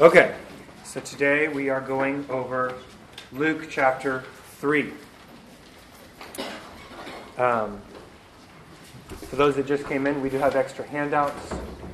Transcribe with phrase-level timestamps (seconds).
[0.00, 0.34] Okay,
[0.84, 2.72] so today we are going over
[3.30, 4.24] Luke chapter
[4.58, 4.90] 3.
[7.36, 7.78] Um,
[9.28, 11.50] for those that just came in, we do have extra handouts.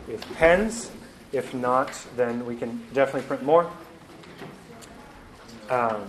[0.07, 0.93] Have pens.
[1.33, 3.69] If not, then we can definitely print more.
[5.69, 6.07] Um,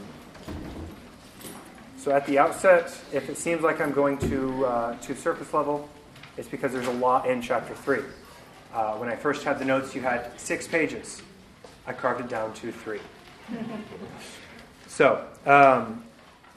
[1.98, 5.90] so at the outset, if it seems like I'm going to, uh, to surface level,
[6.38, 8.02] it's because there's a lot in chapter 3.
[8.76, 11.24] Uh, when I first had the notes, you had six pages.
[11.90, 13.00] I carved it down to three.
[14.88, 16.04] so, um,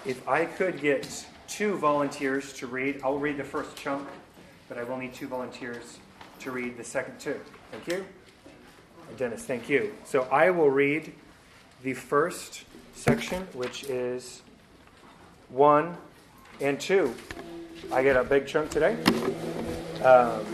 [0.04, 4.06] if I could get two volunteers to read, I'll read the first chunk,
[4.68, 6.00] but I will need two volunteers
[6.40, 7.40] to read the second two.
[7.70, 8.04] Thank you.
[9.16, 9.95] Dennis, thank you.
[10.04, 11.14] So I will read
[11.82, 12.64] the first
[12.95, 14.42] section, which is
[15.48, 15.96] 1
[16.60, 17.14] and 2.
[17.90, 19.02] I get a big chunk today.
[20.04, 20.45] Um,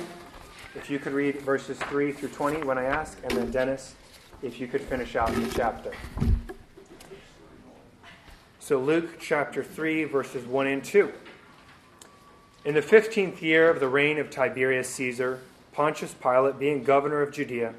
[0.76, 3.96] if you could read verses 3 through 20 when I ask, and then Dennis,
[4.42, 5.92] if you could finish out the chapter.
[8.60, 11.12] So, Luke chapter 3, verses 1 and 2.
[12.64, 15.40] In the fifteenth year of the reign of Tiberius Caesar,
[15.72, 17.72] Pontius Pilate being governor of Judea,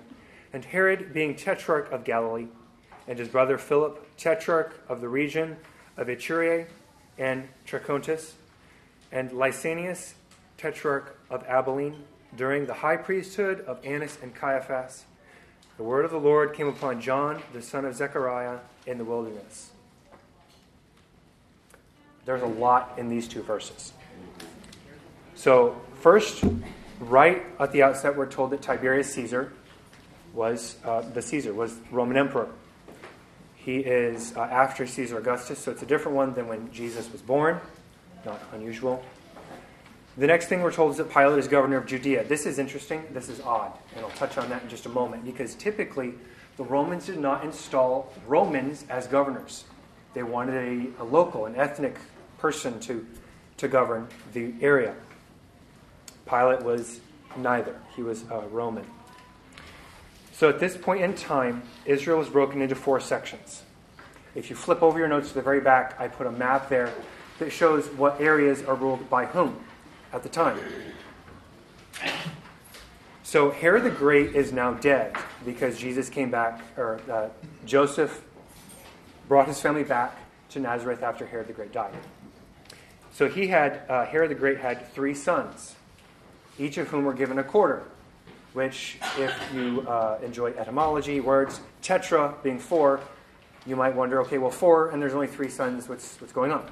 [0.51, 2.47] and Herod being tetrarch of Galilee,
[3.07, 5.57] and his brother Philip, tetrarch of the region
[5.95, 6.65] of Iturea
[7.17, 8.33] and Trachonitis,
[9.11, 10.13] and Lysanias,
[10.57, 12.03] tetrarch of Abilene,
[12.35, 15.05] during the high priesthood of Annas and Caiaphas,
[15.79, 19.71] the word of the Lord came upon John, the son of Zechariah, in the wilderness.
[22.25, 23.93] There's a lot in these two verses.
[25.35, 26.43] So, first,
[26.99, 29.53] right at the outset, we're told that Tiberius Caesar
[30.33, 32.49] was uh, the Caesar, was Roman emperor.
[33.55, 37.21] He is uh, after Caesar Augustus, so it's a different one than when Jesus was
[37.21, 37.57] born.
[38.25, 39.01] Not unusual.
[40.19, 42.25] The next thing we're told is that Pilate is governor of Judea.
[42.25, 43.05] This is interesting.
[43.13, 43.71] This is odd.
[43.95, 46.13] And I'll touch on that in just a moment because typically
[46.57, 49.63] the Romans did not install Romans as governors.
[50.13, 51.95] They wanted a, a local, an ethnic
[52.37, 53.07] person to,
[53.55, 54.93] to govern the area.
[56.27, 56.99] Pilate was
[57.37, 58.85] neither, he was a Roman.
[60.33, 63.63] So at this point in time, Israel was broken into four sections.
[64.35, 66.93] If you flip over your notes to the very back, I put a map there
[67.37, 69.63] that shows what areas are ruled by whom
[70.13, 70.59] at the time.
[73.23, 75.15] So Herod the Great is now dead
[75.45, 77.29] because Jesus came back, or uh,
[77.65, 78.23] Joseph
[79.27, 80.15] brought his family back
[80.49, 81.93] to Nazareth after Herod the Great died.
[83.11, 85.75] So he had, uh, Herod the Great had three sons,
[86.57, 87.83] each of whom were given a quarter
[88.53, 92.99] which, if you uh, enjoy etymology, words, tetra being four,
[93.65, 96.69] you might wonder, okay, well, four, and there's only three sons, what's, what's going on?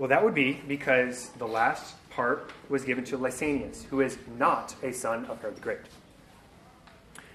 [0.00, 4.74] Well, that would be because the last part was given to Lysanias, who is not
[4.82, 5.80] a son of Herod the Great.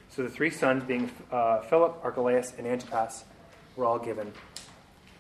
[0.10, 3.26] So the three sons, being uh, Philip, Archelaus, and Antipas,
[3.76, 4.34] were all given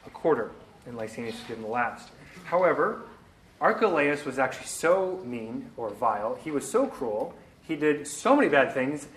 [0.08, 0.54] a quarter,
[0.88, 2.10] and Lysanias was given the last.
[2.46, 3.04] However,
[3.62, 8.50] Archelaus was actually so mean or vile, he was so cruel, he did so many
[8.50, 9.08] bad things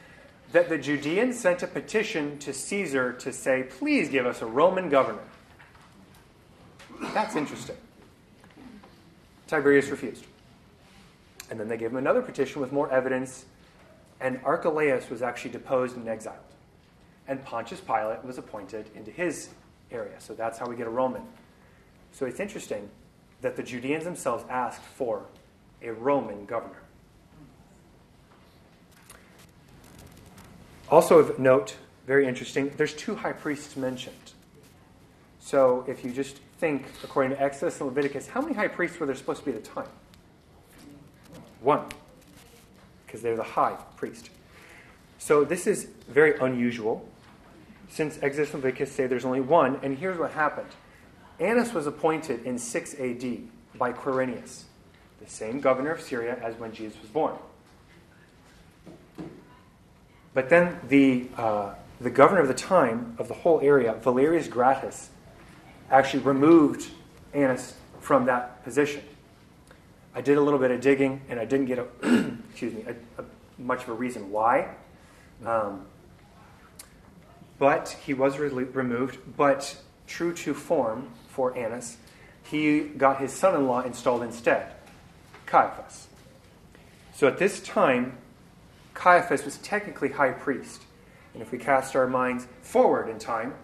[0.53, 4.91] that the Judeans sent a petition to Caesar to say, please give us a Roman
[4.91, 5.25] governor.
[7.15, 7.77] That's interesting.
[9.49, 10.25] Tiberius refused.
[11.51, 13.47] And then they gave him another petition with more evidence,
[14.21, 16.37] and Archelaus was actually deposed and exiled.
[17.27, 19.49] And Pontius Pilate was appointed into his
[19.91, 20.21] area.
[20.21, 21.23] So that's how we get a Roman.
[22.13, 22.89] So it's interesting
[23.41, 25.25] that the Judeans themselves asked for
[25.83, 26.83] a Roman governor.
[30.91, 31.77] Also, of note,
[32.07, 34.33] very interesting, there's two high priests mentioned.
[35.39, 39.07] So if you just think, according to Exodus and Leviticus, how many high priests were
[39.07, 39.89] there supposed to be at the time?
[41.61, 41.85] One,
[43.07, 44.31] because they're the high priest.
[45.19, 47.09] So this is very unusual,
[47.89, 50.69] since Exodus and Leviticus say there's only one, and here's what happened.
[51.41, 53.39] Annas was appointed in 6 AD
[53.77, 54.65] by Quirinius,
[55.21, 57.37] the same governor of Syria as when Jesus was born.
[60.35, 65.11] But then the, uh, the governor of the time of the whole area, Valerius Gratus,
[65.91, 66.91] actually removed
[67.33, 69.03] Annas from that position.
[70.15, 71.87] I did a little bit of digging, and I didn't get a,
[72.51, 73.25] excuse me, a, a,
[73.59, 74.75] much of a reason why.
[75.45, 75.87] Um,
[77.59, 79.19] but he was re- removed.
[79.37, 79.77] But
[80.07, 81.97] true to form, for Annas,
[82.43, 84.73] he got his son in law installed instead,
[85.47, 86.09] Caiaphas.
[87.15, 88.17] So at this time,
[88.95, 90.83] Caiaphas was technically high priest.
[91.35, 93.55] And if we cast our minds forward in time,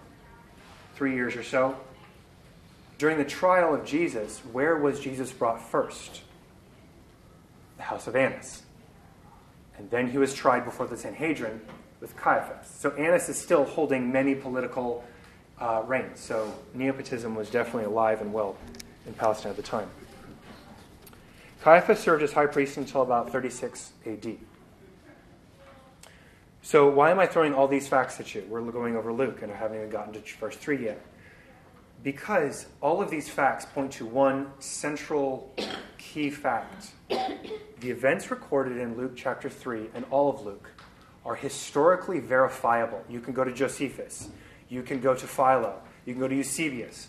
[0.94, 1.76] three years or so,
[3.04, 6.22] during the trial of Jesus, where was Jesus brought first?
[7.76, 8.62] The house of Annas.
[9.76, 11.60] And then he was tried before the Sanhedrin
[12.00, 12.66] with Caiaphas.
[12.66, 15.04] So Annas is still holding many political
[15.60, 16.18] uh, reins.
[16.18, 18.56] So Neopatism was definitely alive and well
[19.06, 19.90] in Palestine at the time.
[21.60, 24.38] Caiaphas served as high priest until about 36 AD.
[26.62, 28.46] So, why am I throwing all these facts at you?
[28.48, 31.04] We're going over Luke and I haven't even gotten to verse 3 yet.
[32.04, 35.52] Because all of these facts point to one central
[35.96, 36.90] key fact.
[37.08, 40.68] The events recorded in Luke chapter 3 and all of Luke
[41.24, 43.02] are historically verifiable.
[43.08, 44.28] You can go to Josephus,
[44.68, 47.08] you can go to Philo, you can go to Eusebius,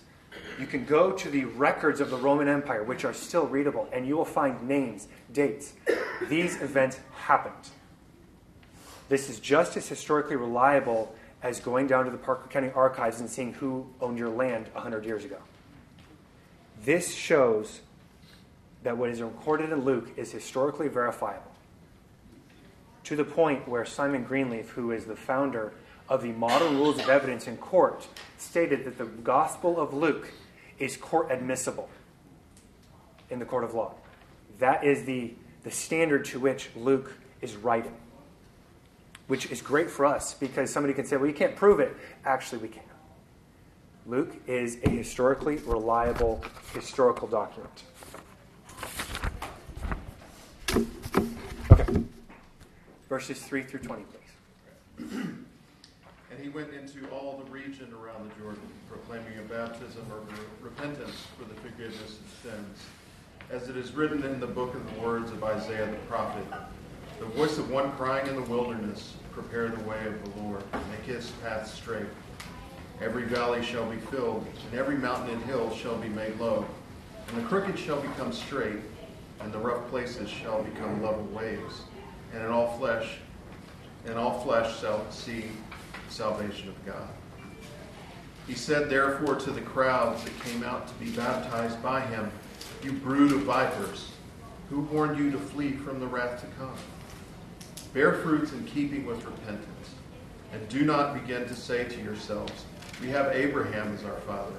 [0.58, 4.08] you can go to the records of the Roman Empire, which are still readable, and
[4.08, 5.74] you will find names, dates.
[6.30, 7.70] These events happened.
[9.10, 13.30] This is just as historically reliable as going down to the Parker County archives and
[13.30, 15.38] seeing who owned your land 100 years ago.
[16.84, 17.82] This shows
[18.84, 21.52] that what is recorded in Luke is historically verifiable
[23.06, 25.74] to the point where Simon Greenleaf, who is the founder
[26.10, 28.08] of the Modern Rules of Evidence in Court,
[28.38, 30.32] stated that the Gospel of Luke
[30.80, 31.90] is court admissible
[33.30, 33.94] in the court of law.
[34.60, 35.34] That is the,
[35.64, 37.96] the standard to which Luke is writing,
[39.28, 41.96] which is great for us because somebody can say, well, you can't prove it.
[42.26, 42.84] Actually, we can.
[44.06, 46.44] Luke is a historically reliable
[46.74, 47.84] historical document.
[51.72, 52.04] Okay.
[53.10, 55.08] Verses 3 through 20, please.
[56.36, 61.26] And he went into all the region around the Jordan, proclaiming a baptism of repentance
[61.38, 62.80] for the forgiveness of sins.
[63.50, 66.44] As it is written in the book of the words of Isaiah the prophet,
[67.20, 71.04] the voice of one crying in the wilderness, prepare the way of the Lord, make
[71.04, 72.08] his path straight.
[73.02, 76.66] Every valley shall be filled, and every mountain and hill shall be made low.
[77.30, 78.80] And the crooked shall become straight,
[79.42, 81.82] and the rough places shall become level ways.
[82.34, 83.18] And in all flesh,
[84.06, 85.46] and all flesh shall see
[86.10, 87.10] salvation of God.
[88.48, 92.32] He said, therefore, to the crowds that came out to be baptized by him,
[92.84, 94.12] You brood of vipers,
[94.70, 96.76] who warned you to flee from the wrath to come?
[97.96, 99.96] Bear fruits in keeping with repentance,
[100.52, 102.66] and do not begin to say to yourselves,
[103.02, 104.58] We have Abraham as our father.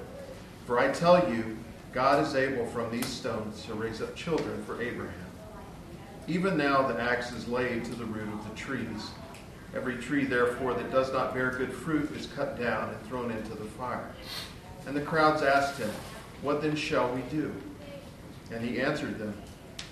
[0.65, 1.55] For I tell you,
[1.93, 5.13] God is able from these stones to raise up children for Abraham.
[6.27, 9.11] Even now the axe is laid to the root of the trees.
[9.75, 13.53] Every tree, therefore, that does not bear good fruit is cut down and thrown into
[13.53, 14.09] the fire.
[14.87, 15.91] And the crowds asked him,
[16.41, 17.53] What then shall we do?
[18.51, 19.35] And he answered them,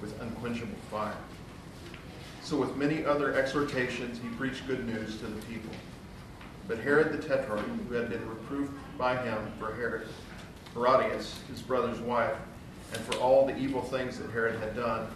[0.00, 1.16] with unquenchable fire.
[2.42, 5.72] So, with many other exhortations, he preached good news to the people.
[6.68, 10.08] But Herod the Tetrarch, who had been reproved by him for Herod,
[10.74, 12.36] Herodias, his brother's wife,
[12.92, 15.08] and for all the evil things that Herod had done,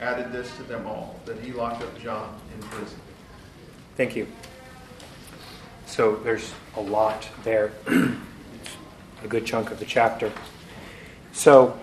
[0.00, 2.98] added this to them all, that he locked up John in prison.
[3.96, 4.26] Thank you.
[5.86, 10.30] So there's a lot there, a good chunk of the chapter.
[11.32, 11.78] So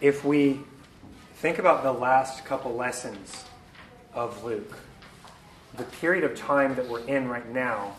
[0.00, 0.60] if we
[1.36, 3.44] think about the last couple lessons
[4.14, 4.76] of Luke,
[5.76, 7.94] the period of time that we're in right now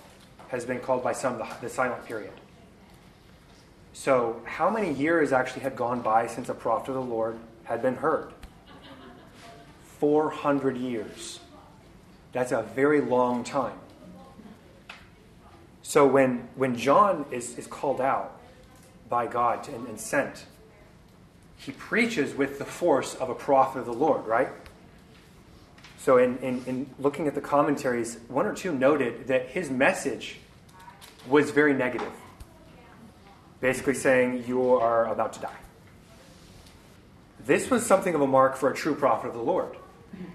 [0.50, 2.34] has been called by some the, the silent period.
[3.94, 7.38] So, how many years actually had gone by since a prophet of the Lord
[7.70, 8.34] had been heard.
[10.00, 11.40] 400 years.
[12.32, 13.78] That's a very long time.
[15.84, 18.40] So when, when John is, is called out
[19.08, 20.46] by God and, and sent,
[21.60, 24.50] he preaches with the force of a prophet of the Lord, right?
[26.00, 30.38] So, in, in, in, looking at the commentaries, one or two noted that his message
[31.28, 32.12] was very negative.
[33.62, 35.60] Basically, saying, You are about to die.
[37.46, 39.76] This was something of a mark for a true prophet of the Lord.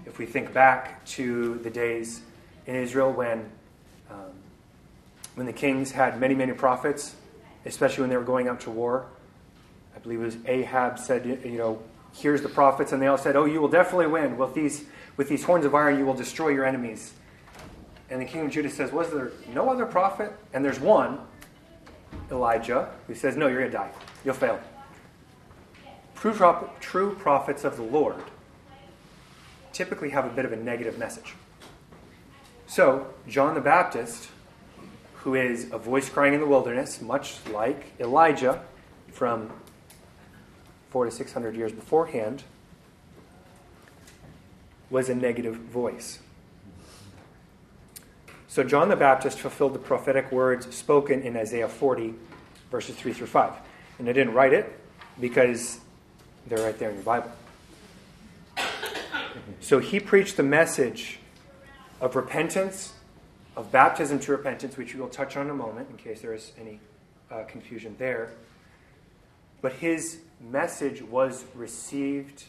[0.05, 2.21] If we think back to the days
[2.65, 3.49] in Israel when
[4.09, 4.33] Um,
[5.35, 7.15] when the kings had many, many prophets,
[7.65, 9.07] especially when they were going out to war,
[9.95, 11.81] I believe it was Ahab said, you know,
[12.13, 14.37] here's the prophets, and they all said, oh, you will definitely win.
[14.37, 14.85] With these,
[15.17, 17.13] with these horns of iron, you will destroy your enemies.
[18.09, 20.31] And the king of Judah says, was there no other prophet?
[20.53, 21.19] And there's one,
[22.29, 23.91] Elijah, who says, no, you're going to die.
[24.23, 24.59] You'll fail.
[26.15, 28.15] True, true prophets of the Lord
[29.73, 31.33] typically have a bit of a negative message.
[32.65, 34.29] So, John the Baptist,
[35.15, 38.63] who is a voice crying in the wilderness, much like Elijah
[39.11, 39.51] from
[40.95, 42.41] four to six hundred years beforehand,
[44.89, 46.19] was a negative voice.
[48.47, 52.13] So, John the Baptist fulfilled the prophetic words spoken in Isaiah 40,
[52.71, 53.51] verses 3 through 5.
[53.99, 54.73] And I didn't write it
[55.19, 55.79] because
[56.47, 57.31] they're right there in your Bible.
[59.59, 61.19] So he preached the message
[61.99, 62.93] of repentance,
[63.57, 66.33] of baptism to repentance, which we will touch on in a moment in case there
[66.33, 66.79] is any
[67.29, 68.31] uh, confusion there.
[69.61, 72.43] But his message was received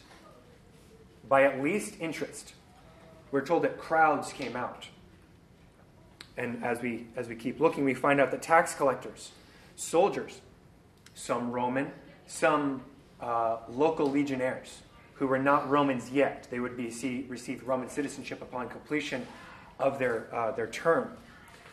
[1.27, 2.53] by at least interest.
[3.31, 4.87] We're told that crowds came out.
[6.37, 9.31] And as we, as we keep looking, we find out that tax collectors,
[9.75, 10.41] soldiers,
[11.15, 11.91] some Roman,
[12.27, 12.83] some
[13.19, 14.81] uh, local legionnaires
[15.15, 16.47] who were not Romans yet.
[16.51, 19.25] They would be see, receive Roman citizenship upon completion
[19.79, 21.17] of their, uh, their term.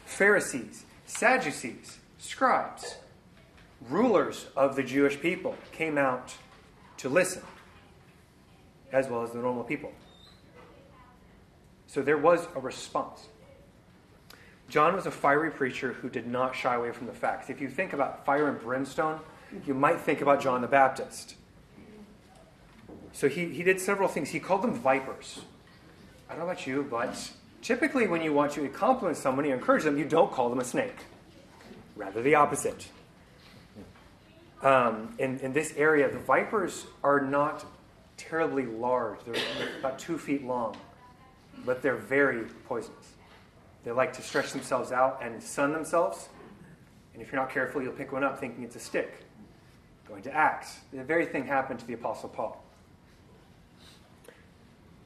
[0.07, 2.97] Pharisees, Sadducees, scribes,
[3.89, 6.35] rulers of the Jewish people came out
[6.99, 7.43] to listen,
[8.93, 9.93] as well as the normal people.
[11.87, 13.29] So there was a response.
[14.69, 17.51] John was a fiery preacher who did not shy away from the facts.
[17.51, 19.21] If you think about fire and brimstone,
[19.67, 21.37] you might think about John the Baptist.
[23.13, 24.31] So he, he did several things.
[24.31, 25.41] He called them vipers.
[26.29, 27.31] I don't know about you, but
[27.63, 30.65] typically when you want to compliment someone, you encourage them, you don't call them a
[30.65, 30.97] snake.
[31.95, 32.89] Rather the opposite.
[34.65, 37.67] Um, in, in this area, the vipers are not
[38.17, 39.19] terribly large.
[39.27, 39.37] They're
[39.79, 40.75] about two feet long,
[41.67, 43.13] but they're very poisonous.
[43.85, 46.31] They like to stretch themselves out and sun themselves.
[47.13, 49.21] And if you're not careful, you'll pick one up thinking it's a stick.
[50.09, 50.79] Going to Acts.
[50.95, 52.65] The very thing happened to the Apostle Paul.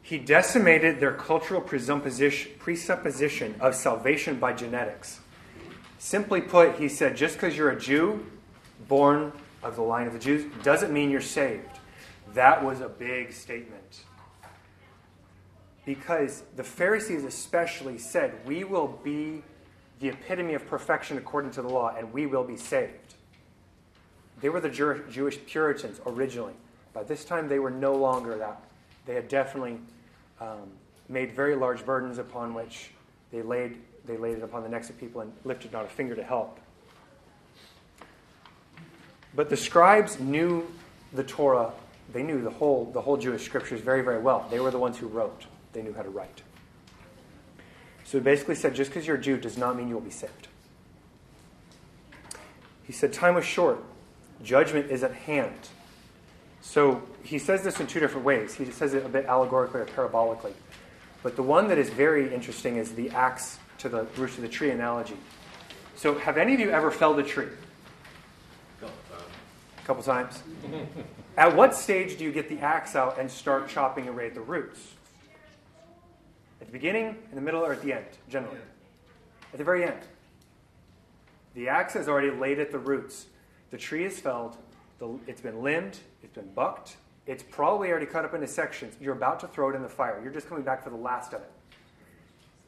[0.02, 5.18] He decimated their cultural presupposition of salvation by genetics.
[5.98, 8.24] Simply put, he said, just because you're a Jew,
[8.86, 11.78] born of the line of the Jews, doesn't mean you're saved.
[12.34, 14.04] That was a big statement.
[15.84, 19.42] Because the Pharisees especially said, We will be
[20.00, 23.14] the epitome of perfection according to the law, and we will be saved.
[24.40, 26.54] They were the Jewish Puritans originally.
[26.92, 28.62] By this time, they were no longer that.
[29.06, 29.78] They had definitely
[30.40, 30.70] um,
[31.08, 32.90] made very large burdens upon which
[33.32, 36.14] they laid, they laid it upon the necks of people and lifted not a finger
[36.14, 36.60] to help.
[39.34, 40.66] But the scribes knew
[41.12, 41.72] the Torah,
[42.12, 44.46] they knew the whole, the whole Jewish scriptures very, very well.
[44.50, 46.42] They were the ones who wrote, they knew how to write.
[48.04, 50.10] So he basically said just because you're a Jew does not mean you will be
[50.10, 50.48] saved.
[52.84, 53.84] He said, Time was short,
[54.42, 55.68] judgment is at hand.
[56.62, 58.54] So he says this in two different ways.
[58.54, 60.52] He says it a bit allegorically or parabolically.
[61.22, 64.48] But the one that is very interesting is the axe to the root of the
[64.48, 65.16] tree analogy.
[65.96, 67.48] So, have any of you ever felled a tree?
[69.88, 70.42] Couple times.
[71.38, 74.40] at what stage do you get the axe out and start chopping away at the
[74.42, 74.92] roots?
[76.60, 78.58] At the beginning, in the middle, or at the end, generally?
[79.50, 80.02] At the very end.
[81.54, 83.28] The axe has already laid at the roots.
[83.70, 84.58] The tree is felled,
[85.26, 88.94] it's been limbed, it's been bucked, it's probably already cut up into sections.
[89.00, 90.20] You're about to throw it in the fire.
[90.22, 91.50] You're just coming back for the last of it.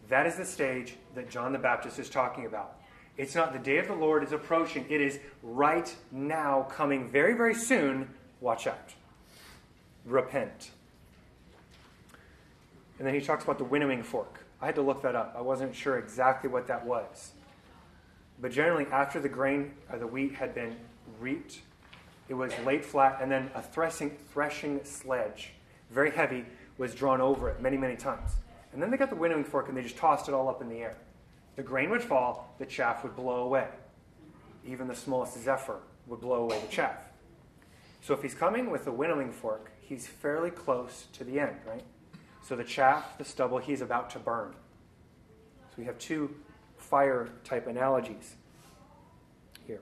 [0.08, 2.79] That is the stage that John the Baptist is talking about.
[3.20, 7.34] It's not the day of the Lord is approaching, it is right now coming very,
[7.34, 8.08] very soon.
[8.40, 8.94] Watch out.
[10.06, 10.70] Repent.
[12.98, 14.46] And then he talks about the winnowing fork.
[14.62, 15.34] I had to look that up.
[15.36, 17.32] I wasn't sure exactly what that was.
[18.40, 20.74] But generally, after the grain or the wheat had been
[21.20, 21.60] reaped
[22.30, 25.50] it was laid flat, and then a threshing, threshing sledge,
[25.90, 26.46] very heavy,
[26.78, 28.30] was drawn over it many, many times.
[28.72, 30.68] And then they got the winnowing fork and they just tossed it all up in
[30.68, 30.96] the air.
[31.56, 33.68] The grain would fall, the chaff would blow away.
[34.66, 36.96] Even the smallest zephyr would blow away the chaff.
[38.02, 41.82] So if he's coming with a winnowing fork, he's fairly close to the end, right?
[42.42, 44.54] So the chaff, the stubble, he's about to burn.
[45.70, 46.34] So we have two
[46.76, 48.36] fire type analogies.
[49.66, 49.80] Here.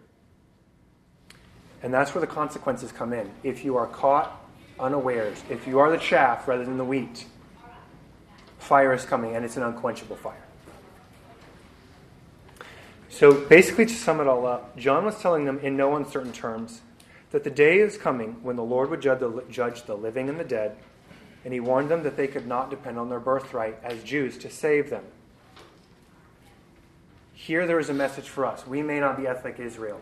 [1.83, 3.31] And that's where the consequences come in.
[3.45, 4.45] If you are caught
[4.81, 7.27] unawares, if you are the chaff rather than the wheat,
[8.59, 10.48] fire is coming and it's an unquenchable fire.
[13.09, 16.83] So basically, to sum it all up, John was telling them in no uncertain terms
[17.31, 20.77] that the day is coming when the Lord would judge the living and the dead,
[21.45, 24.51] and he warned them that they could not depend on their birthright as Jews to
[24.51, 25.05] save them.
[27.33, 28.67] Here there is a message for us.
[28.67, 30.01] We may not be ethnic Israel,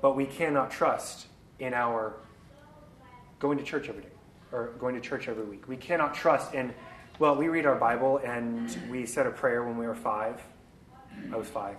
[0.00, 1.26] but we cannot trust
[1.58, 2.14] in our
[3.40, 4.08] going to church every day
[4.52, 5.68] or going to church every week.
[5.68, 6.74] We cannot trust in,
[7.18, 10.40] well, we read our Bible and we said a prayer when we were five.
[11.32, 11.76] I was five.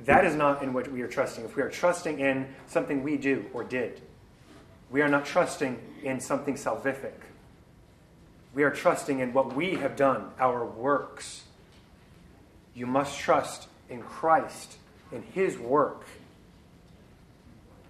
[0.00, 1.44] That is not in what we are trusting.
[1.44, 4.02] If we are trusting in something we do or did,
[4.90, 7.14] we are not trusting in something salvific.
[8.52, 11.44] We are trusting in what we have done, our works.
[12.74, 14.76] You must trust in Christ,
[15.12, 16.04] in His work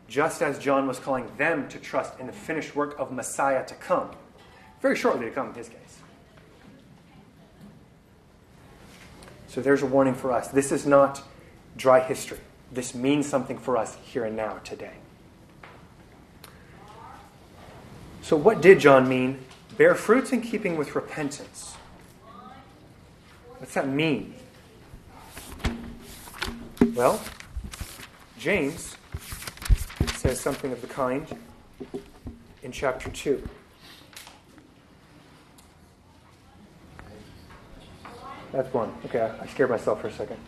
[0.08, 3.74] just as John was calling them to trust in the finished work of Messiah to
[3.74, 4.10] come.
[4.84, 5.98] Very shortly to come in his case.
[9.46, 10.48] So there's a warning for us.
[10.48, 11.22] This is not
[11.74, 12.36] dry history.
[12.70, 14.92] This means something for us here and now, today.
[18.20, 19.38] So, what did John mean?
[19.78, 21.76] Bear fruits in keeping with repentance.
[23.56, 24.34] What's that mean?
[26.92, 27.22] Well,
[28.38, 28.98] James
[30.16, 31.26] says something of the kind
[32.62, 33.48] in chapter 2.
[38.54, 38.94] That's one.
[39.06, 40.38] Okay, I scared myself for a second.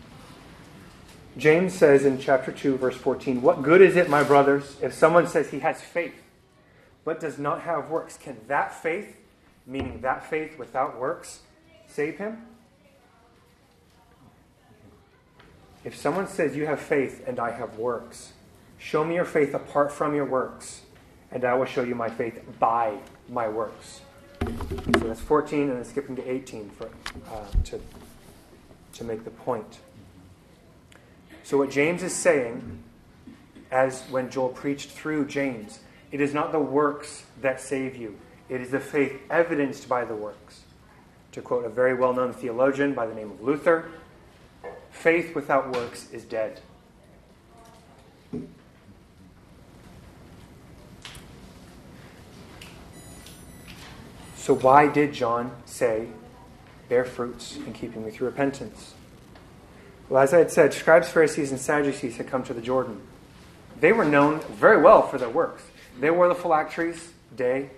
[1.37, 5.27] James says in chapter 2, verse 14, What good is it, my brothers, if someone
[5.27, 6.15] says he has faith,
[7.03, 8.15] but does not have works?
[8.17, 9.17] Can that faith,
[9.65, 11.41] meaning that faith without works,
[11.85, 12.43] save him?
[15.83, 18.31] If someone says, You have faith and I have works,
[18.77, 20.83] Show me your faith apart from your works,
[21.31, 24.01] and I will show you my faith by my works.
[24.41, 26.89] So that's 14, and then skipping to 18 for,
[27.31, 27.79] uh, to,
[28.93, 29.79] to make the point.
[31.43, 32.83] So, what James is saying,
[33.71, 35.79] as when Joel preached through James,
[36.11, 38.17] it is not the works that save you,
[38.49, 40.61] it is the faith evidenced by the works.
[41.33, 43.91] To quote a very well known theologian by the name of Luther,
[44.89, 46.61] faith without works is dead.
[54.47, 56.07] So, why did John say,
[56.87, 58.93] bear fruits in keeping with your repentance?
[60.07, 63.01] Well, as I had said, scribes, Pharisees, and Sadducees had come to the Jordan.
[63.81, 65.63] They were known very well for their works.
[65.99, 67.71] They wore the phylacteries day,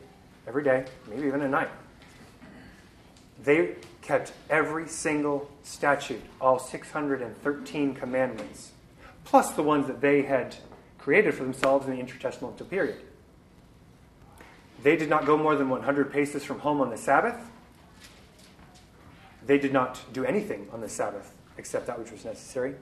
[0.47, 1.69] every day, maybe even at night.
[3.43, 8.73] They kept every single statute, all 613 commandments,
[9.23, 10.55] plus the ones that they had
[10.99, 13.01] created for themselves in the intertestamental period.
[14.83, 17.51] They did not go more than 100 paces from home on the Sabbath.
[19.45, 22.75] They did not do anything on the Sabbath except that which was necessary.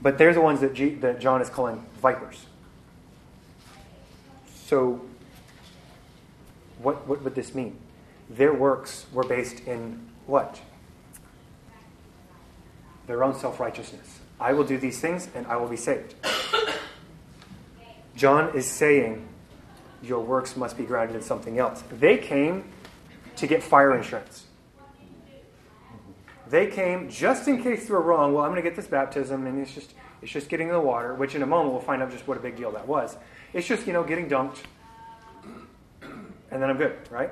[0.00, 2.46] But they're the ones that, G- that John is calling vipers.
[4.54, 5.00] So,
[6.78, 7.78] what, what would this mean?
[8.30, 10.60] Their works were based in what?
[13.06, 14.20] Their own self righteousness.
[14.40, 16.14] I will do these things and I will be saved.
[18.16, 19.28] John is saying
[20.02, 21.82] your works must be grounded in something else.
[21.90, 22.64] They came
[23.36, 24.46] to get fire insurance.
[26.48, 28.34] They came just in case they were wrong.
[28.34, 30.80] Well, I'm going to get this baptism, and it's just it's just getting in the
[30.80, 31.14] water.
[31.14, 33.16] Which in a moment we'll find out just what a big deal that was.
[33.54, 34.58] It's just you know getting dunked,
[36.02, 37.30] and then I'm good, right?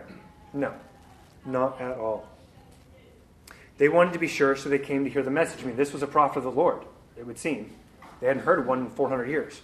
[0.55, 0.73] No,
[1.45, 2.27] not at all.
[3.77, 5.63] They wanted to be sure, so they came to hear the message.
[5.63, 6.83] I mean, this was a prophet of the Lord.
[7.17, 7.73] It would seem
[8.21, 9.61] they hadn't heard one in 400 years.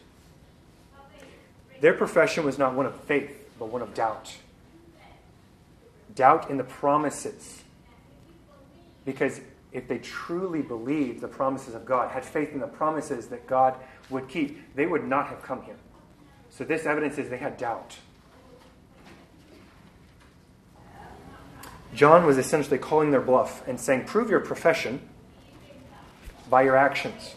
[1.81, 4.37] Their profession was not one of faith, but one of doubt.
[6.15, 7.63] Doubt in the promises.
[9.05, 9.41] Because
[9.73, 13.75] if they truly believed the promises of God, had faith in the promises that God
[14.09, 15.77] would keep, they would not have come here.
[16.51, 17.99] So this evidence is they had doubt.
[21.95, 25.01] John was essentially calling their bluff and saying, Prove your profession
[26.49, 27.35] by your actions.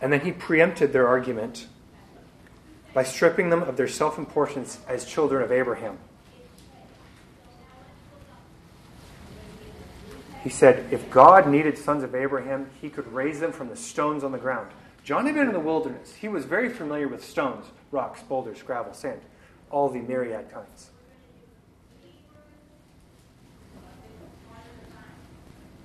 [0.00, 1.66] And then he preempted their argument
[2.94, 5.98] by stripping them of their self importance as children of Abraham.
[10.42, 14.24] He said, if God needed sons of Abraham, he could raise them from the stones
[14.24, 14.70] on the ground.
[15.04, 16.14] John had been in the wilderness.
[16.16, 19.20] He was very familiar with stones, rocks, boulders, gravel, sand,
[19.70, 20.90] all the myriad kinds.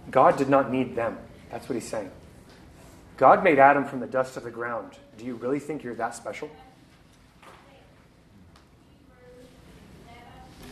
[0.10, 1.18] God did not need them.
[1.52, 2.12] That's what he's saying.
[3.18, 4.94] God made Adam from the dust of the ground.
[5.18, 6.50] Do you really think you're that special?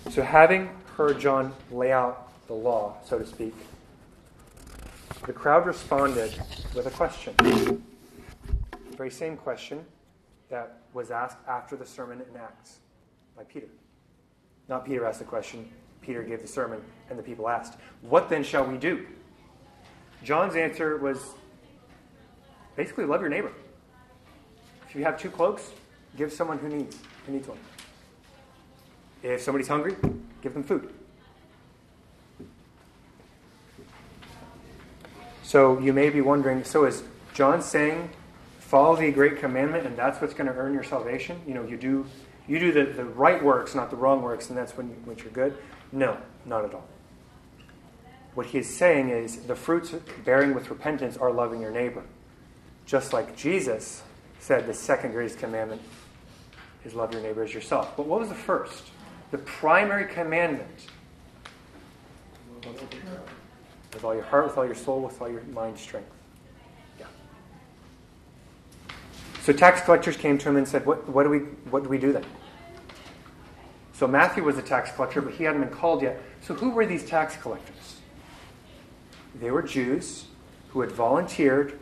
[0.10, 3.54] So, having heard John lay out the law, so to speak,
[5.26, 6.40] the crowd responded
[6.76, 7.34] with a question.
[7.38, 7.80] The
[8.96, 9.84] very same question
[10.50, 12.78] that was asked after the sermon in Acts
[13.36, 13.68] by Peter.
[14.70, 15.70] Not Peter asked the question,
[16.02, 19.06] Peter gave the sermon, and the people asked, What then shall we do?
[20.24, 21.34] John's answer was
[22.76, 23.52] basically love your neighbor.
[24.88, 25.72] If you have two cloaks,
[26.16, 27.58] give someone who needs who needs one.
[29.26, 29.96] If somebody's hungry,
[30.44, 30.94] give them food.
[35.42, 37.02] So you may be wondering, so is
[37.34, 38.10] John saying
[38.60, 41.42] follow the great commandment and that's what's going to earn your salvation?
[41.48, 42.06] You know, you do
[42.48, 45.30] you do the, the right works, not the wrong works, and that's when, when you're
[45.30, 45.58] good?
[45.92, 46.86] No, not at all.
[48.36, 49.92] What he is saying is the fruits
[50.24, 52.04] bearing with repentance are loving your neighbor.
[52.86, 54.04] Just like Jesus
[54.38, 55.82] said, the second greatest commandment
[56.84, 57.98] is love your neighbor as yourself.
[57.98, 58.92] But what was the first?
[59.32, 60.88] The primary commandment.
[63.94, 66.10] With all your heart, with all your soul, with all your mind, strength.
[67.00, 67.06] Yeah.
[69.42, 71.98] So tax collectors came to him and said, What, what, do, we, what do we
[71.98, 72.26] do then?
[73.94, 76.22] So Matthew was a tax collector, but he hadn't been called yet.
[76.42, 78.02] So who were these tax collectors?
[79.40, 80.26] They were Jews
[80.70, 81.80] who had volunteered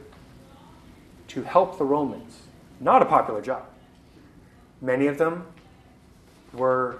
[1.30, 2.42] to help the Romans.
[2.80, 3.66] Not a popular job.
[4.82, 5.48] Many of them
[6.54, 7.00] were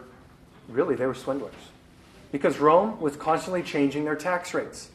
[0.68, 1.54] really they were swindlers.
[2.32, 4.90] Because Rome was constantly changing their tax rates.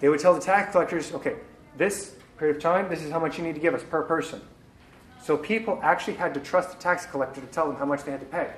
[0.00, 1.36] They would tell the tax collectors, okay,
[1.76, 4.40] this period of time, this is how much you need to give us per person.
[5.22, 8.10] So people actually had to trust the tax collector to tell them how much they
[8.10, 8.50] had to pay.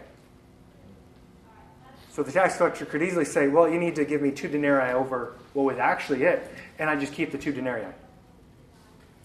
[2.11, 4.93] So the tax collector could easily say, well, you need to give me two denarii
[4.93, 7.87] over what was actually it, and I just keep the two denarii.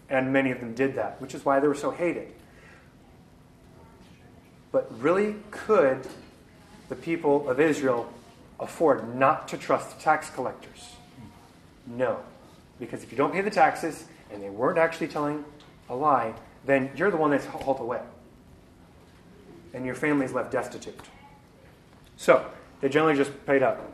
[0.09, 2.31] And many of them did that, which is why they were so hated.
[4.77, 6.07] But really, could
[6.87, 8.07] the people of Israel
[8.59, 10.97] afford not to trust the tax collectors?
[11.87, 12.19] No.
[12.79, 15.43] Because if you don't pay the taxes and they weren't actually telling
[15.89, 18.01] a lie, then you're the one that's hauled away.
[19.73, 20.93] And your family's left destitute.
[22.15, 22.45] So,
[22.79, 23.91] they generally just paid up.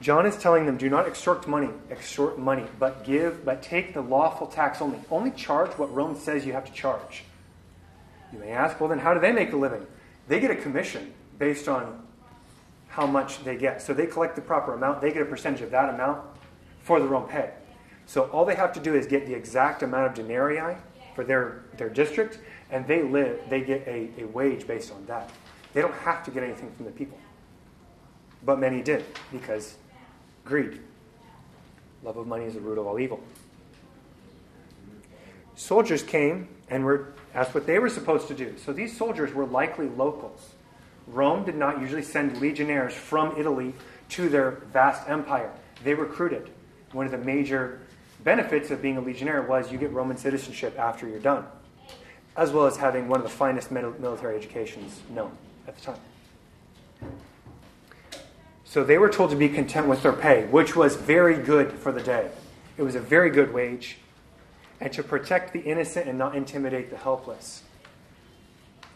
[0.00, 4.02] John is telling them, do not extort money, extort money, but give, but take the
[4.02, 4.98] lawful tax only.
[5.08, 7.22] Only charge what Rome says you have to charge.
[8.36, 9.86] You may ask, well, then how do they make a living?
[10.28, 12.02] They get a commission based on
[12.88, 13.80] how much they get.
[13.80, 16.22] So they collect the proper amount, they get a percentage of that amount
[16.82, 17.52] for the Rome pay.
[18.04, 20.76] So all they have to do is get the exact amount of denarii
[21.14, 22.38] for their, their district,
[22.70, 25.30] and they live, they get a, a wage based on that.
[25.72, 27.18] They don't have to get anything from the people.
[28.44, 29.76] But many did, because
[30.44, 30.80] greed.
[32.02, 33.18] Love of money is the root of all evil.
[35.54, 38.54] Soldiers came and were asked what they were supposed to do.
[38.56, 40.54] So these soldiers were likely locals.
[41.06, 43.74] Rome did not usually send legionnaires from Italy
[44.08, 45.52] to their vast empire.
[45.84, 46.50] They recruited.
[46.92, 47.80] One of the major
[48.24, 51.44] benefits of being a legionnaire was you get Roman citizenship after you're done,
[52.36, 55.30] as well as having one of the finest military educations known
[55.68, 56.00] at the time.
[58.64, 61.92] So they were told to be content with their pay, which was very good for
[61.92, 62.30] the day.
[62.78, 63.98] It was a very good wage,
[64.80, 67.62] and to protect the innocent and not intimidate the helpless.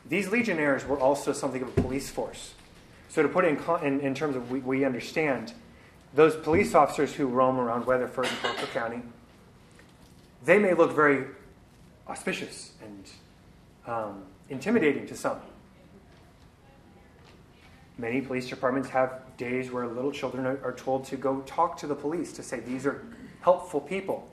[0.09, 2.55] These legionnaires were also something of a police force.
[3.09, 5.53] So, to put it in, in, in terms of we, we understand,
[6.15, 9.03] those police officers who roam around Weatherford and Parker County,
[10.45, 11.27] they may look very
[12.09, 13.11] auspicious and
[13.87, 15.39] um, intimidating to some.
[17.99, 21.87] Many police departments have days where little children are, are told to go talk to
[21.87, 23.05] the police to say these are
[23.41, 24.30] helpful people.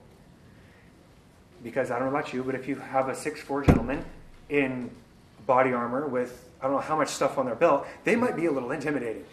[1.64, 4.06] Because I don't know about you, but if you have a six-four gentleman
[4.50, 4.92] in
[5.46, 8.46] body armor with I don't know how much stuff on their belt, they might be
[8.48, 9.26] a little intimidating.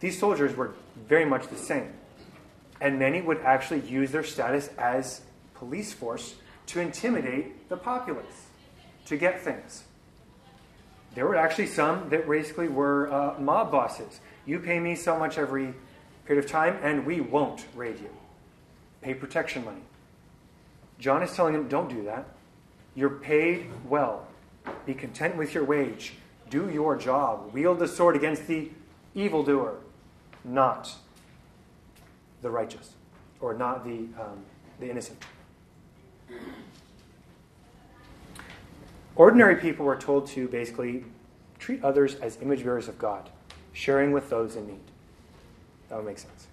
[0.00, 0.74] These soldiers were
[1.08, 1.92] very much the same.
[2.80, 5.20] And many would actually use their status as
[5.54, 6.34] police force
[6.68, 8.48] to intimidate the populace,
[9.06, 9.84] to get things.
[11.14, 14.20] There were actually some that basically were uh, mob bosses.
[14.46, 15.74] You pay me so much every
[16.24, 18.10] period of time, and we won't raid you.
[19.02, 19.82] Pay protection money.
[21.00, 22.28] John is telling him, don't do that.
[22.94, 24.26] You're paid well.
[24.84, 26.12] Be content with your wage.
[26.50, 27.52] Do your job.
[27.54, 28.70] Wield the sword against the
[29.14, 29.78] evildoer,
[30.44, 30.92] not
[32.42, 32.92] the righteous,
[33.40, 34.44] or not the, um,
[34.78, 35.24] the innocent.
[39.16, 41.04] Ordinary people were told to basically
[41.58, 43.30] treat others as image bearers of God,
[43.72, 44.80] sharing with those in need.
[45.88, 46.46] That would make sense.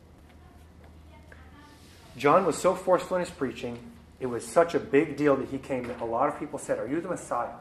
[2.17, 3.77] John was so forceful in his preaching,
[4.19, 6.79] it was such a big deal that he came that a lot of people said,
[6.79, 7.55] Are you the Messiah?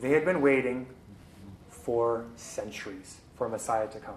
[0.00, 0.86] They had been waiting
[1.70, 4.16] for centuries for a Messiah to come.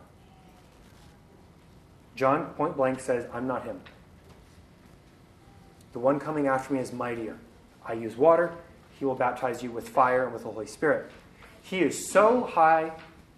[2.16, 3.82] John point blank says, I'm not him.
[5.94, 7.38] The one coming after me is mightier.
[7.86, 8.54] I use water,
[9.00, 11.12] he will baptize you with fire and with the Holy Spirit.
[11.64, 12.92] He is so high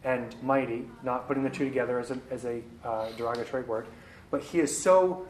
[0.04, 3.88] and mighty, not putting the two together as a, as a uh, derogatory word,
[4.30, 5.26] but he is so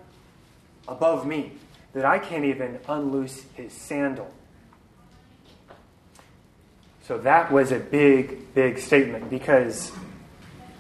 [0.88, 1.52] above me
[1.94, 4.32] that I can't even unloose his sandal.
[7.04, 9.92] So that was a big, big statement because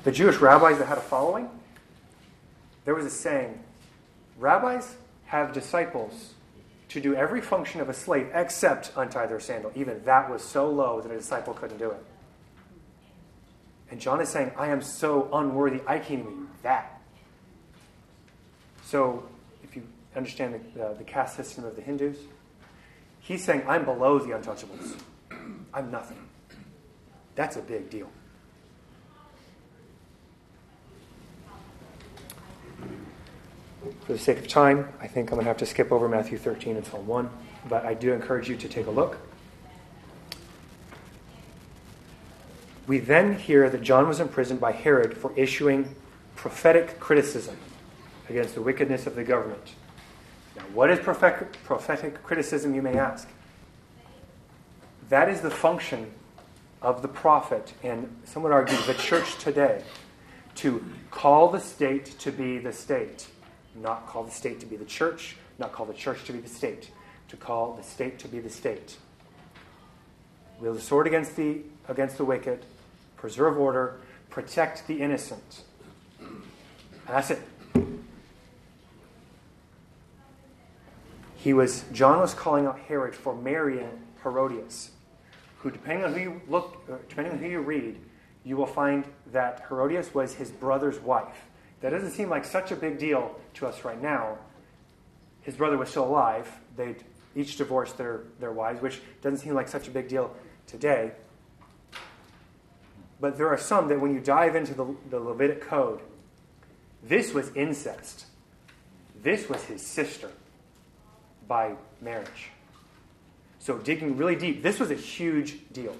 [0.04, 1.49] the Jewish rabbis that had a following,
[2.86, 3.60] there was a saying
[4.38, 4.95] rabbis
[5.26, 6.34] have disciples
[6.89, 9.71] to do every function of a slave except untie their sandal.
[9.76, 12.04] Even that was so low that a disciple couldn't do it.
[13.89, 17.02] And John is saying, I am so unworthy, I can't even do that.
[18.86, 19.23] So,
[20.15, 22.17] understand the, the caste system of the Hindus,
[23.19, 24.99] he's saying, I'm below the untouchables.
[25.73, 26.17] I'm nothing.
[27.36, 28.10] That's a big deal.
[34.06, 36.38] For the sake of time, I think I'm going to have to skip over Matthew
[36.38, 37.30] 13 and Psalm 1,
[37.67, 39.17] but I do encourage you to take a look.
[42.86, 45.95] We then hear that John was imprisoned by Herod for issuing
[46.36, 47.58] prophetic criticism
[48.30, 49.73] against the wickedness of the government.
[50.73, 53.29] What is prophetic, criticism, you may ask?
[55.09, 56.12] That is the function
[56.81, 59.83] of the prophet, and some would argue the church today,
[60.55, 63.27] to call the state to be the state
[63.75, 66.49] not call the state to be the church, not call the church to be the
[66.49, 66.91] state,
[67.29, 68.97] to call the state to be the state.
[70.59, 72.65] Wield the sword against the, against the wicked,
[73.17, 75.63] preserve order, protect the innocent.
[77.07, 77.41] that's it.
[81.43, 84.91] He was, John was calling out Herod for marrying Herodias,
[85.58, 87.99] who, depending on who you look, uh, depending on who you read,
[88.45, 89.03] you will find
[89.34, 91.36] that Herodias was his brother's wife.
[91.82, 94.38] That doesn't seem like such a big deal to us right now.
[95.41, 96.49] His brother was still alive.
[96.77, 97.03] They'd
[97.36, 100.34] each divorced their, their wives, which doesn't seem like such a big deal
[100.65, 101.12] today.
[103.19, 105.99] But there are some that when you dive into the, the Levitic code,
[107.03, 108.27] this was incest.
[109.21, 110.29] This was his sister
[111.47, 112.49] by marriage.
[113.60, 115.95] So, digging really deep, this was a huge deal.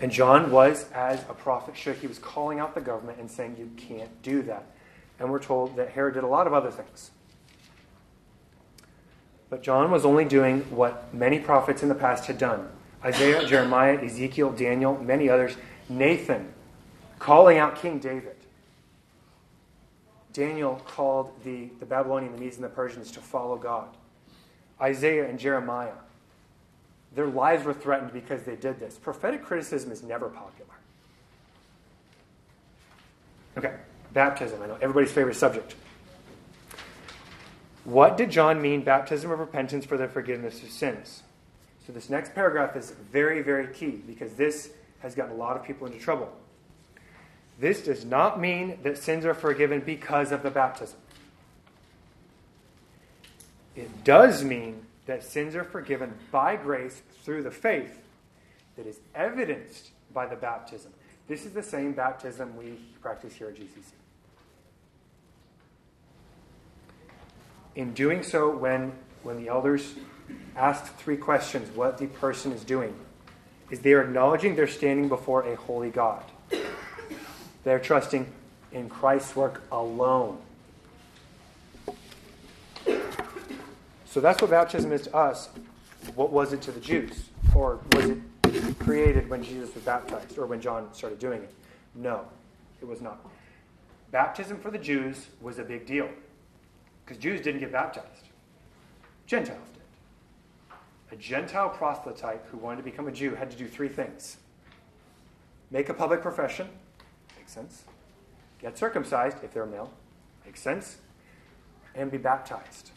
[0.00, 3.56] And John was, as a prophet should, he was calling out the government and saying,
[3.58, 4.66] You can't do that.
[5.18, 7.10] And we're told that Herod did a lot of other things.
[9.48, 12.68] But John was only doing what many prophets in the past had done
[13.04, 15.56] Isaiah, Jeremiah, Ezekiel, Daniel, many others,
[15.88, 16.52] Nathan,
[17.18, 18.36] calling out King David.
[20.34, 23.88] Daniel called the, the Babylonian, the Medes, and the Persians to follow God.
[24.80, 25.92] Isaiah and Jeremiah
[27.14, 28.96] their lives were threatened because they did this.
[28.96, 30.70] Prophetic criticism is never popular.
[33.56, 33.74] Okay,
[34.12, 34.60] baptism.
[34.62, 35.76] I know everybody's favorite subject.
[37.84, 41.22] What did John mean, baptism of repentance for the forgiveness of sins?
[41.86, 44.70] So, this next paragraph is very, very key because this
[45.00, 46.32] has gotten a lot of people into trouble.
[47.58, 50.98] This does not mean that sins are forgiven because of the baptism.
[53.76, 58.00] It does mean that sins are forgiven by grace through the faith
[58.76, 60.92] that is evidenced by the baptism.
[61.28, 63.92] This is the same baptism we practice here at GCC.
[67.76, 69.94] In doing so, when, when the elders
[70.56, 72.94] ask three questions, what the person is doing,
[73.70, 76.22] is they are acknowledging they're standing before a holy God.
[77.64, 78.30] They're trusting
[78.72, 80.38] in Christ's work alone.
[84.04, 85.48] So that's what baptism is to us.
[86.14, 87.30] What was it to the Jews?
[87.54, 88.18] Or was it
[88.78, 91.52] created when Jesus was baptized or when John started doing it?
[91.94, 92.26] No,
[92.80, 93.18] it was not.
[94.10, 96.08] Baptism for the Jews was a big deal
[97.04, 98.28] because Jews didn't get baptized,
[99.26, 101.18] Gentiles did.
[101.18, 104.36] A Gentile proselyte who wanted to become a Jew had to do three things
[105.70, 106.68] make a public profession,
[107.44, 107.84] makes sense,
[108.58, 109.92] get circumcised if they're male,
[110.46, 110.96] makes sense,
[111.94, 112.90] and be baptized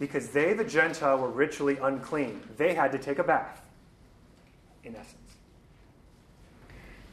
[0.00, 2.40] because they, the Gentile, were ritually unclean.
[2.56, 3.60] They had to take a bath,
[4.82, 5.14] in essence.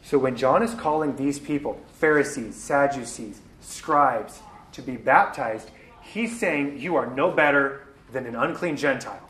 [0.01, 4.39] So when John is calling these people, Pharisees, Sadducees, scribes,
[4.71, 5.69] to be baptized,
[6.01, 9.29] he's saying, You are no better than an unclean Gentile.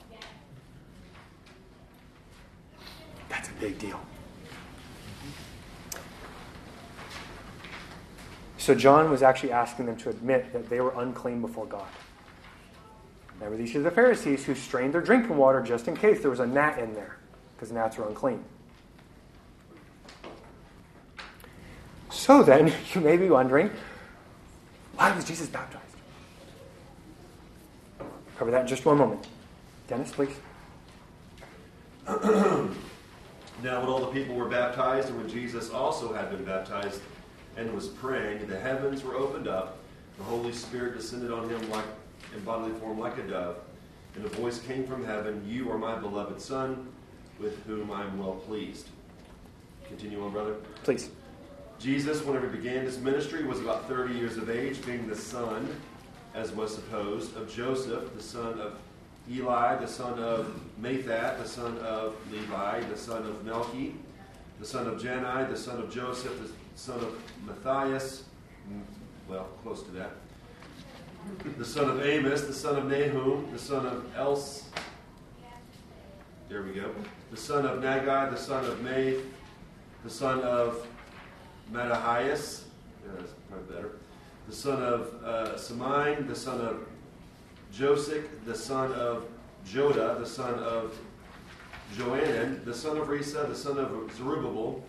[3.27, 3.99] That's a big deal.
[8.67, 11.87] So John was actually asking them to admit that they were unclean before God.
[13.35, 16.41] Remember, these are the Pharisees who strained their drinking water just in case there was
[16.41, 17.15] a gnat in there,
[17.55, 18.43] because gnats are unclean.
[22.09, 23.71] So then, you may be wondering,
[24.95, 25.85] why was Jesus baptized?
[28.37, 29.25] Cover that in just one moment.
[29.87, 30.35] Dennis, please.
[33.63, 37.01] Now, when all the people were baptized, and when Jesus also had been baptized
[37.57, 39.77] and was praying, the heavens were opened up,
[40.17, 41.85] the Holy Spirit descended on him like
[42.35, 43.57] in bodily form like a dove,
[44.15, 46.87] and a voice came from heaven, You are my beloved Son,
[47.39, 48.87] with whom I am well pleased.
[49.87, 50.55] Continue on, brother.
[50.83, 51.09] Please.
[51.79, 55.67] Jesus, whenever he began his ministry, was about 30 years of age, being the son,
[56.33, 58.79] as was supposed, of Joseph, the son of
[59.29, 63.93] Eli, the son of Mathat, the son of Levi, the son of Melchi,
[64.59, 68.23] the son of Jannai, the son of Joseph, the son of Matthias,
[69.27, 70.11] well, close to that,
[71.57, 74.65] the son of Amos, the son of Nahum, the son of Els,
[76.47, 76.93] there we go,
[77.31, 79.23] the son of Naggai, the son of Math,
[80.03, 80.85] the son of
[81.71, 82.65] Matthias,
[83.03, 83.91] yeah, that's probably better,
[84.47, 86.87] the son of uh, Semein, the son of
[87.73, 89.25] Joseph, the son of
[89.65, 90.95] Joda, the son of
[91.97, 94.83] Joanan, the son of Rhesa, the son of Zerubbabel,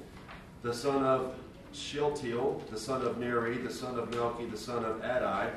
[0.63, 1.35] the son of
[1.73, 5.51] Shealtiel, the son of Neri, the son of Melchi, the son of Addi,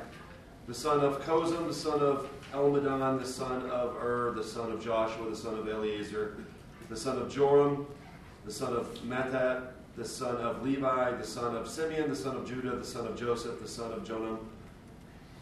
[0.66, 4.82] the son of Cosam, the son of Elmadon, the son of Ur, the son of
[4.82, 6.36] Joshua, the son of Eleazar,
[6.88, 7.86] the son of Joram,
[8.44, 12.46] the son of Mathat, the son of Levi, the son of Simeon, the son of
[12.46, 14.38] Judah, the son of Joseph, the son of Jonam,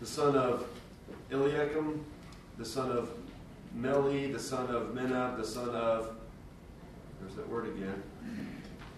[0.00, 0.66] the son of
[1.30, 2.04] Eliakim,
[2.58, 3.10] the son of
[3.74, 6.16] Meli, the son of Menna, the son of,
[7.20, 8.02] there's that word again,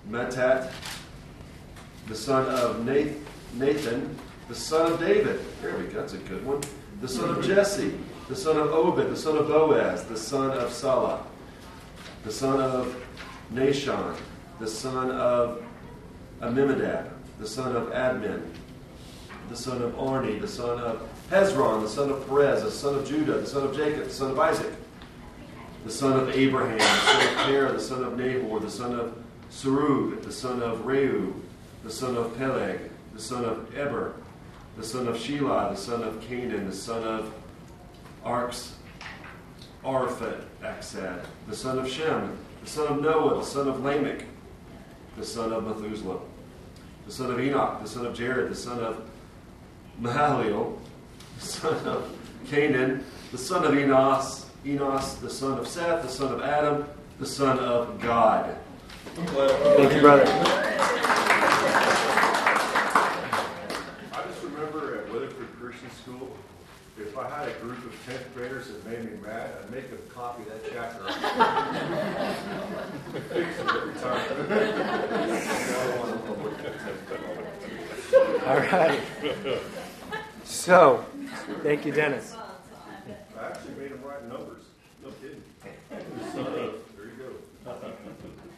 [0.08, 0.72] Matat,
[2.12, 4.14] the son of Nathan,
[4.46, 5.40] the son of David.
[5.62, 6.60] There we go, that's a good one.
[7.00, 7.98] The son of Jesse,
[8.28, 11.24] the son of Obed, the son of Boaz, the son of Salah,
[12.22, 12.94] the son of
[13.54, 14.14] Nahshon,
[14.60, 15.64] the son of
[16.42, 17.08] Amimadab,
[17.40, 18.42] the son of Admin,
[19.48, 23.08] the son of Arni, the son of Hezron, the son of Perez, the son of
[23.08, 24.72] Judah, the son of Jacob, the son of Isaac,
[25.86, 29.16] the son of Abraham, the son of Terah, the son of Nahor, the son of
[29.50, 31.32] Serug, the son of Reu,
[31.84, 32.78] the son of Peleg,
[33.12, 34.14] the son of Eber,
[34.76, 37.34] the son of Shelah, the son of Cainan, the son of
[38.24, 38.74] Arx,
[39.84, 44.24] Arphat, Axad, the son of Shem, the son of Noah, the son of Lamech,
[45.16, 46.20] the son of Methuselah,
[47.06, 49.10] the son of Enoch, the son of Jared, the son of
[50.00, 50.78] Mahalalel,
[51.36, 52.16] the son of
[52.46, 56.86] Cainan, the son of Enos, Enos, the son of Seth, the son of Adam,
[57.18, 58.56] the son of God.
[59.14, 60.24] Thank you, brother.
[64.14, 66.28] I just remember at Weatherford Christian School,
[66.98, 70.00] if I had a group of 10th graders that made me mad, I'd make them
[70.12, 71.04] copy that chapter.
[73.28, 74.32] Fix it every time.
[78.48, 78.98] All right.
[80.42, 81.04] So,
[81.62, 82.34] thank you, Dennis.
[83.38, 84.64] I actually made them write numbers.
[85.04, 85.40] No kidding.
[86.32, 86.44] Son
[86.96, 87.26] there you go.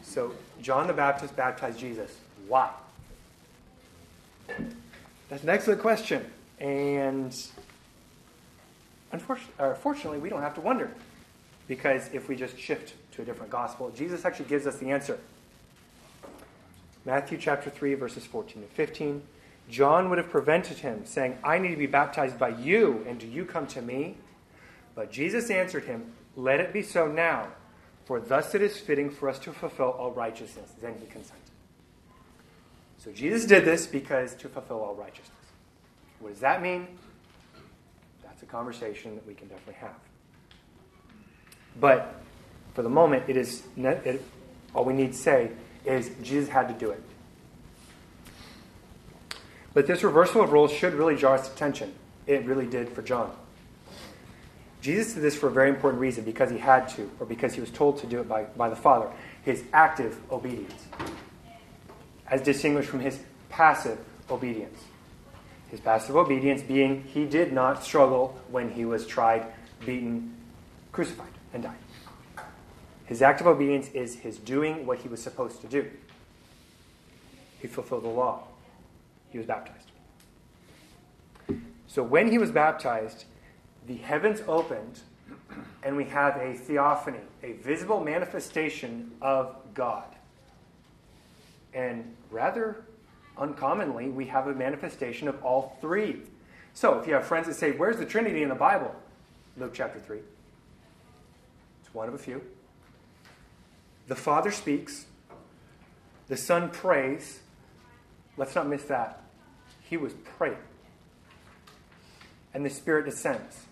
[0.01, 2.17] So, John the Baptist baptized Jesus.
[2.47, 2.71] Why?
[5.29, 6.25] That's an excellent question.
[6.59, 7.35] And
[9.11, 10.91] unfortunately, fortunately, we don't have to wonder.
[11.67, 15.19] Because if we just shift to a different gospel, Jesus actually gives us the answer.
[17.05, 19.21] Matthew chapter 3, verses 14 and 15.
[19.69, 23.27] John would have prevented him, saying, I need to be baptized by you, and do
[23.27, 24.17] you come to me?
[24.93, 27.47] But Jesus answered him, Let it be so now,
[28.05, 30.71] for thus it is fitting for us to fulfill all righteousness.
[30.81, 31.41] Then he consented.
[32.97, 35.34] So Jesus did this because to fulfill all righteousness.
[36.19, 36.87] What does that mean?
[38.23, 39.95] That's a conversation that we can definitely have.
[41.79, 42.21] But
[42.73, 44.21] for the moment, it is it,
[44.73, 45.51] all we need to say
[45.85, 47.01] is Jesus had to do it.
[49.73, 51.93] But this reversal of roles should really draw us attention.
[52.27, 53.35] It really did for John.
[54.81, 57.61] Jesus did this for a very important reason because he had to, or because he
[57.61, 59.09] was told to do it by, by the Father
[59.43, 60.87] his active obedience,
[62.27, 63.99] as distinguished from his passive
[64.29, 64.79] obedience.
[65.69, 69.45] His passive obedience being he did not struggle when he was tried,
[69.85, 70.35] beaten,
[70.91, 71.77] crucified, and died.
[73.05, 75.89] His active obedience is his doing what he was supposed to do.
[77.59, 78.43] He fulfilled the law.
[79.29, 79.91] He was baptized.
[81.87, 83.25] So when he was baptized,
[83.87, 84.99] the heavens opened
[85.83, 90.07] and we have a theophany, a visible manifestation of God.
[91.73, 92.83] And rather
[93.37, 96.21] uncommonly, we have a manifestation of all three.
[96.73, 98.93] So if you have friends that say, Where's the Trinity in the Bible?
[99.57, 100.19] Luke chapter 3.
[101.81, 102.41] It's one of a few.
[104.07, 105.05] The Father speaks,
[106.27, 107.39] the Son prays.
[108.37, 109.23] Let's not miss that.
[109.89, 110.57] He was praying.
[112.53, 113.65] And the Spirit descends.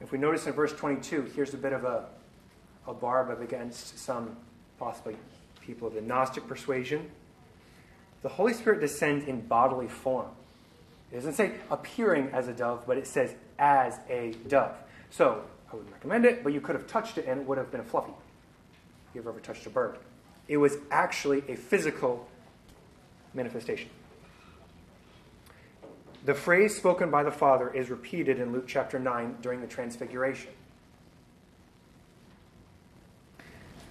[0.00, 2.06] If we notice in verse 22, here's a bit of a,
[2.86, 4.36] a barb against some
[4.78, 5.16] possibly
[5.60, 7.10] people of the Gnostic persuasion.
[8.22, 10.28] The Holy Spirit descends in bodily form.
[11.10, 14.74] It doesn't say appearing as a dove, but it says as a dove.
[15.10, 17.70] So I wouldn't recommend it, but you could have touched it and it would have
[17.70, 18.12] been a fluffy.
[19.08, 19.98] If you've ever touched a bird,
[20.48, 22.28] it was actually a physical
[23.34, 23.88] manifestation.
[26.24, 30.50] The phrase spoken by the Father is repeated in Luke chapter 9 during the Transfiguration.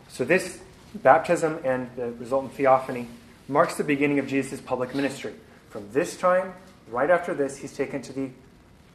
[0.09, 0.59] So, this
[0.93, 3.07] baptism and the resultant theophany
[3.49, 5.33] marks the beginning of Jesus' public ministry.
[5.69, 6.53] From this time,
[6.89, 8.29] right after this, he's taken to the,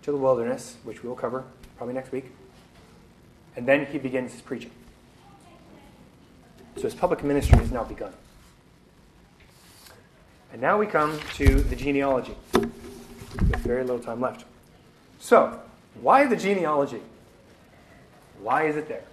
[0.02, 1.44] to the wilderness, which we will cover
[1.76, 2.30] probably next week.
[3.56, 4.70] And then he begins his preaching.
[6.76, 8.12] So his public ministry has now begun.
[10.52, 14.44] And now we come to the genealogy, with very little time left.
[15.18, 15.60] So,
[16.00, 17.00] why the genealogy?
[18.40, 19.04] Why is it there?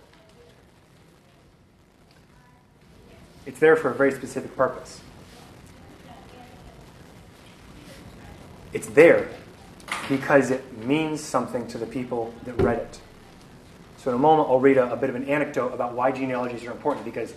[3.47, 5.01] It's there for a very specific purpose.
[8.73, 9.29] It's there
[10.07, 12.99] because it means something to the people that read it.
[13.97, 16.63] So in a moment, I'll read a, a, bit of an anecdote about why genealogies
[16.65, 17.33] are important because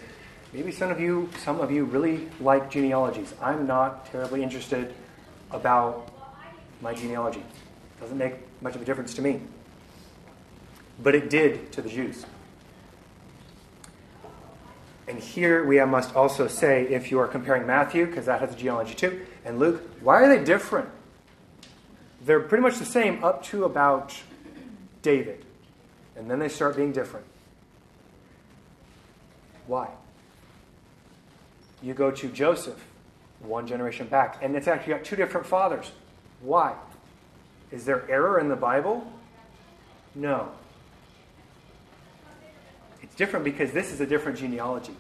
[0.52, 3.34] maybe some of you, some of you really like genealogies.
[3.42, 4.94] I'm not terribly interested
[5.50, 6.10] about
[6.80, 7.40] my genealogy.
[7.40, 9.40] It doesn't make much of a difference to me.
[11.02, 12.24] But it did to the Jews.
[15.06, 18.56] And here we must also say, if you are comparing Matthew, because that has a
[18.56, 20.88] genealogy too, and Luke, why are they different?
[22.24, 24.14] They're pretty much the same up to about
[25.02, 25.44] David.
[26.16, 27.26] And then they start being different.
[29.66, 29.88] Why?
[31.82, 32.82] You go to Joseph,
[33.40, 35.90] one generation back, and it's actually got two different fathers.
[36.40, 36.74] Why?
[37.70, 39.06] Is there error in the Bible?
[40.14, 40.50] No.
[43.02, 44.94] It's different because this is a different genealogy.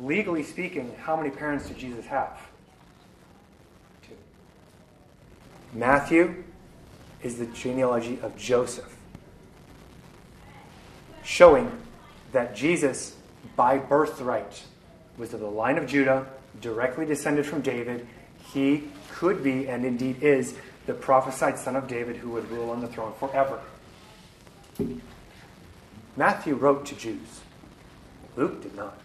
[0.00, 2.40] Legally speaking, how many parents did Jesus have?
[4.08, 4.14] Two.
[5.72, 6.44] Matthew
[7.22, 8.94] is the genealogy of Joseph,
[11.24, 11.70] showing
[12.32, 13.16] that Jesus,
[13.56, 14.64] by birthright,
[15.16, 16.26] was of the line of Judah,
[16.60, 18.06] directly descended from David.
[18.52, 20.54] He could be, and indeed is,
[20.86, 23.60] the prophesied son of David who would rule on the throne forever.
[26.16, 27.40] Matthew wrote to Jews.
[28.36, 28.98] Luke did not.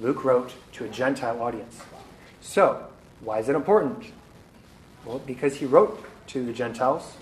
[0.00, 1.80] Luke wrote to a Gentile audience.
[2.40, 2.86] So,
[3.20, 4.12] why is it important?
[5.08, 7.16] Well, because he wrote to the Gentiles,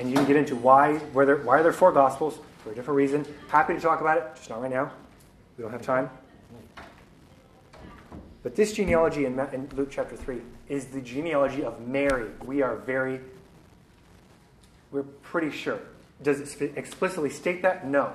[0.00, 3.24] and you can get into why, why are there four Gospels for a different reason.
[3.46, 4.90] Happy to talk about it, just not right now.
[5.56, 6.10] We don't have time.
[8.42, 12.28] But this genealogy in, in Luke chapter 3 is the genealogy of Mary.
[12.44, 13.20] We are very,
[14.90, 15.78] we're pretty sure.
[16.24, 17.86] Does it explicitly state that?
[17.86, 18.12] No.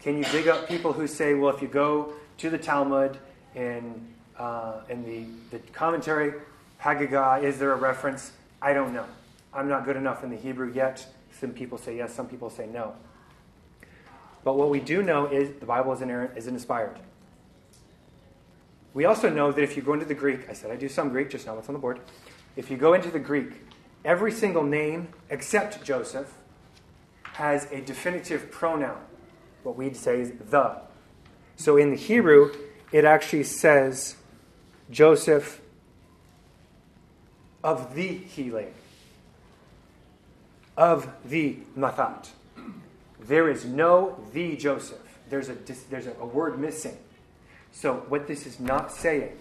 [0.00, 3.18] Can you dig up people who say, well, if you go to the Talmud
[3.54, 6.32] in, uh, the, the commentary,
[6.82, 8.32] Haggadah, is there a reference?
[8.60, 9.06] I don't know.
[9.54, 11.06] I'm not good enough in the Hebrew yet.
[11.38, 12.94] Some people say yes, some people say no.
[14.44, 16.98] But what we do know is the Bible is inerrant, is inspired.
[18.94, 21.08] We also know that if you go into the Greek, I said I do some
[21.10, 22.00] Greek, just now what's on the board.
[22.56, 23.62] If you go into the Greek,
[24.04, 26.34] every single name except Joseph
[27.34, 28.98] has a definitive pronoun
[29.62, 30.80] what we'd say is the.
[31.56, 32.52] So in the Hebrew,
[32.90, 34.16] it actually says
[34.90, 35.61] Joseph
[37.62, 38.74] of the Helaine,
[40.76, 42.28] of the Mathat.
[43.20, 44.98] There is no the Joseph.
[45.28, 45.54] There's a,
[45.90, 46.98] there's a word missing.
[47.72, 49.36] So what this is not saying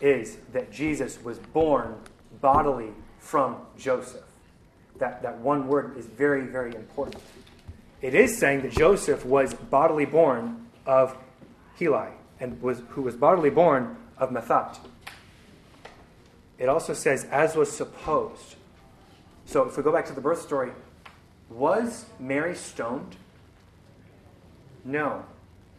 [0.00, 1.94] is that Jesus was born
[2.40, 2.90] bodily
[3.20, 4.24] from Joseph.
[4.98, 7.22] That, that one word is very, very important.
[8.00, 11.16] It is saying that Joseph was bodily born of
[11.78, 12.08] Heli,
[12.40, 14.78] and was, who was bodily born of Mathat.
[16.62, 18.54] It also says, as was supposed.
[19.46, 20.70] So if we go back to the birth story,
[21.50, 23.16] was Mary stoned?
[24.84, 25.24] No.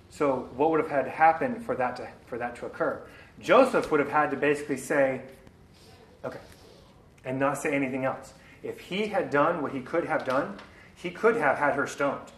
[0.09, 3.01] So what would have had to happen for that to, for that to occur?
[3.39, 5.21] Joseph would have had to basically say,
[6.25, 6.41] okay,
[7.23, 8.33] and not say anything else.
[8.61, 10.57] If he had done what he could have done,
[10.97, 12.33] he could have had her stoned,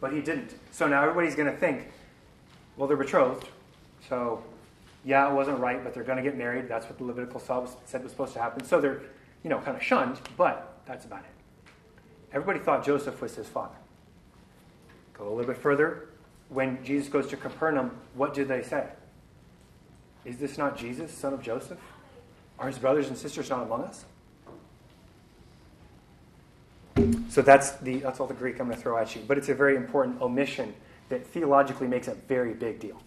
[0.00, 0.54] but he didn't.
[0.70, 1.92] So now everybody's going to think,
[2.78, 3.46] well, they're betrothed,
[4.08, 4.42] so
[5.04, 6.68] yeah, it wasn't right, but they're going to get married.
[6.68, 8.64] That's what the Levitical said was supposed to happen.
[8.64, 9.02] So they're,
[9.42, 11.70] you know, kind of shunned, but that's about it.
[12.32, 13.76] Everybody thought Joseph was his father.
[15.12, 16.08] Go a little bit further.
[16.48, 18.88] When Jesus goes to Capernaum, what do they say?
[20.24, 21.78] Is this not Jesus, son of Joseph?
[22.58, 24.04] Are his brothers and sisters not among us?
[27.28, 29.22] So that's the that's all the Greek I'm going to throw at you.
[29.26, 30.72] But it's a very important omission
[31.08, 33.00] that theologically makes a very big deal.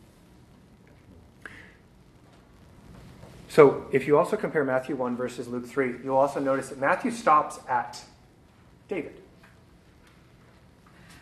[3.57, 7.09] So if you also compare Matthew 1 versus Luke 3, you'll also notice that Matthew
[7.09, 7.99] stops at
[8.87, 9.19] David.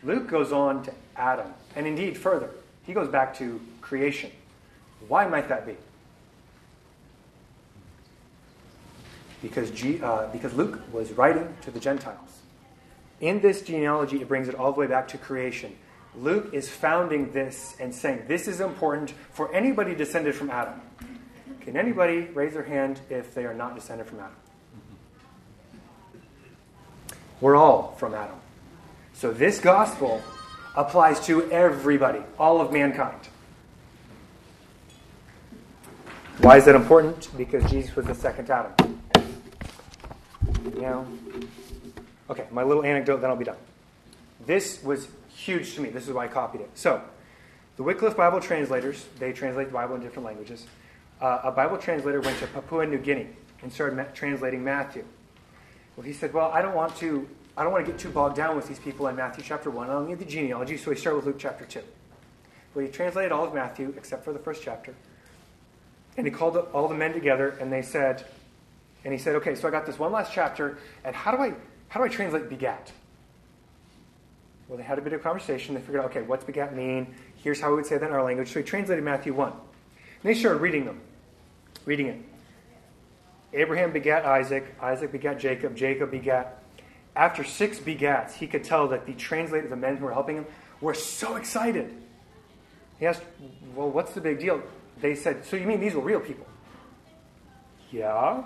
[0.04, 2.50] Luke goes on to Adam, and indeed further.
[2.84, 4.32] He goes back to creation.
[5.08, 5.78] Why might that be?
[9.42, 12.42] Because, G, uh, because Luke was writing to the Gentiles.
[13.22, 15.74] In this genealogy, it brings it all the way back to creation.
[16.18, 20.82] Luke is founding this and saying this is important for anybody descended from Adam.
[21.66, 24.36] Can anybody raise their hand if they are not descended from Adam?
[27.42, 28.36] We're all from Adam.
[29.14, 30.22] So this gospel
[30.76, 33.20] applies to everybody, all of mankind.
[36.40, 37.30] Why is that important?
[37.36, 39.02] Because Jesus was the second Adam.
[40.76, 41.08] Know?
[42.30, 43.58] Okay, my little anecdote, then I'll be done.
[44.46, 45.90] This was huge to me.
[45.90, 46.70] This is why I copied it.
[46.76, 47.02] So,
[47.78, 50.68] the Wycliffe Bible translators, they translate the Bible in different languages.
[51.22, 53.28] Uh, a Bible translator went to Papua New Guinea
[53.62, 55.06] and started ma- translating Matthew.
[55.96, 58.36] Well, he said, Well, I don't want to I don't want to get too bogged
[58.36, 59.90] down with these people in Matthew chapter 1.
[59.90, 61.82] I don't need the genealogy, so we start with Luke chapter 2.
[62.74, 64.94] Well, he translated all of Matthew except for the first chapter.
[66.18, 68.26] And he called all the men together and they said,
[69.06, 71.54] and he said, okay, so I got this one last chapter, and how do I
[71.88, 72.92] how do I translate begat?
[74.68, 75.76] Well, they had a bit of conversation.
[75.76, 77.14] They figured out, okay, what's begat mean?
[77.38, 78.52] Here's how we would say that in our language.
[78.52, 79.52] So he translated Matthew 1.
[79.52, 79.60] And
[80.24, 81.00] they started reading them,
[81.86, 82.20] reading it.
[83.54, 86.62] Abraham begat Isaac, Isaac begat Jacob, Jacob begat
[87.16, 90.46] after six begats, he could tell that the translator, the men who were helping him,
[90.82, 91.94] were so excited.
[93.00, 93.22] He asked,
[93.74, 94.62] Well, what's the big deal?
[95.02, 96.46] They said, So you mean these were real people?
[97.92, 98.44] Yeah.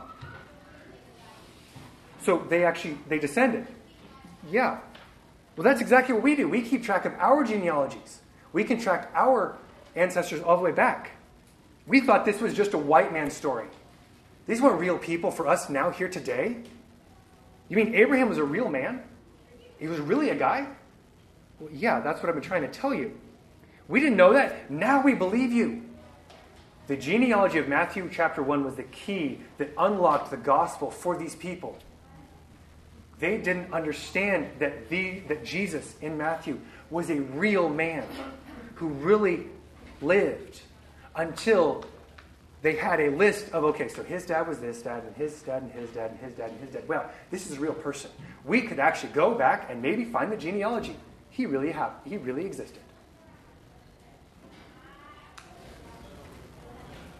[2.21, 3.65] So they actually they descended.
[4.51, 4.79] Yeah.
[5.55, 6.47] Well, that's exactly what we do.
[6.47, 8.21] We keep track of our genealogies.
[8.53, 9.57] We can track our
[9.95, 11.11] ancestors all the way back.
[11.89, 13.65] We thought this was just a white man's story.
[14.45, 16.57] These weren't real people for us now here today.
[17.67, 19.01] You mean Abraham was a real man?
[19.79, 20.67] He was really a guy?
[21.59, 23.19] Well, yeah, that's what I've been trying to tell you.
[23.87, 24.69] We didn't know that.
[24.69, 25.83] Now we believe you.
[26.85, 31.35] The genealogy of Matthew chapter 1 was the key that unlocked the gospel for these
[31.35, 31.75] people.
[33.19, 36.59] They didn't understand that, the, that Jesus in Matthew
[36.91, 38.05] was a real man
[38.75, 39.47] who really
[40.01, 40.61] lived
[41.15, 41.83] until
[42.61, 45.63] they had a list of, okay, so his dad was this dad, and his dad,
[45.63, 46.87] and his dad, and his dad, and his dad.
[46.87, 48.11] Well, this is a real person.
[48.43, 50.95] We could actually go back and maybe find the genealogy.
[51.29, 52.81] He really, have, he really existed.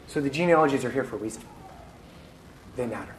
[0.07, 1.43] So the genealogies are here for a reason.
[2.75, 3.15] They matter.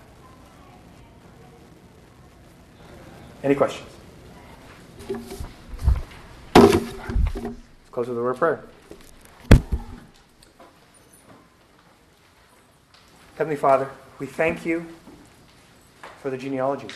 [3.42, 3.88] Any questions?
[6.54, 7.52] Let's
[7.90, 8.64] close with a word of prayer.
[13.40, 13.88] Heavenly Father,
[14.18, 14.84] we thank you
[16.20, 16.88] for the genealogy.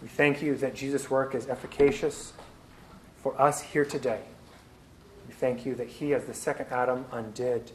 [0.00, 2.34] We thank you that Jesus' work is efficacious
[3.16, 4.20] for us here today.
[5.26, 7.72] We thank you that he, as the second Adam, undid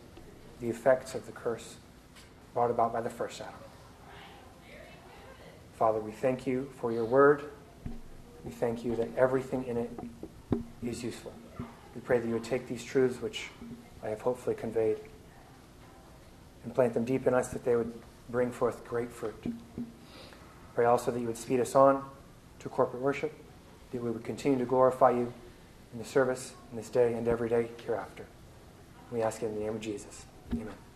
[0.61, 1.75] the effects of the curse
[2.53, 3.53] brought about by the first Adam.
[5.73, 7.43] Father, we thank you for your word.
[8.45, 9.91] We thank you that everything in it
[10.81, 11.33] is useful.
[11.93, 13.49] We pray that you would take these truths, which
[14.01, 14.99] I have hopefully conveyed,
[16.63, 17.91] and plant them deep in us that they would
[18.29, 19.35] bring forth great fruit.
[20.75, 22.03] Pray also that you would speed us on
[22.59, 23.33] to corporate worship,
[23.91, 25.33] that we would continue to glorify you
[25.93, 28.25] in the service in this day and every day hereafter.
[29.11, 30.25] We ask it in the name of Jesus.
[30.53, 30.88] Amen.